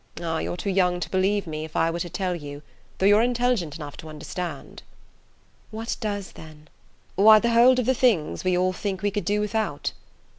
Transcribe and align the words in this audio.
"Ah, 0.19 0.39
you're 0.39 0.57
too 0.57 0.71
young 0.71 0.99
to 0.99 1.11
believe 1.11 1.45
me, 1.45 1.63
if 1.63 1.75
I 1.75 1.91
were 1.91 1.99
to 1.99 2.09
tell 2.09 2.33
you; 2.33 2.63
though 2.97 3.05
you're 3.05 3.21
intelligent 3.21 3.75
enough 3.75 3.97
to 3.97 4.09
understand." 4.09 4.81
"What 5.69 5.95
does, 6.01 6.31
then?" 6.31 6.69
"Why, 7.13 7.37
the 7.37 7.51
hold 7.53 7.77
of 7.77 7.85
the 7.85 7.93
things 7.93 8.43
we 8.43 8.57
all 8.57 8.73
think 8.73 9.03
we 9.03 9.11
could 9.11 9.25
do 9.25 9.39
without. 9.39 9.91